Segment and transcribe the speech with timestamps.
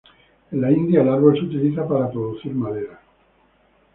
[0.51, 2.99] En la India, el árbol se utiliza para producir madera.